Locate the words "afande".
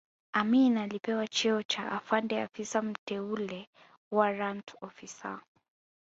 1.91-2.41